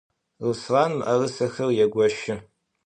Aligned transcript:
Руслъан 0.45 0.91
мыӏэрысэхэр 0.97 1.69
егощы. 1.85 2.35